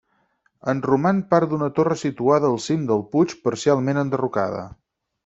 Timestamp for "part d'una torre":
1.33-1.97